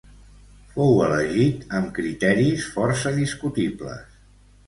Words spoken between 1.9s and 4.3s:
criteris força discutibles.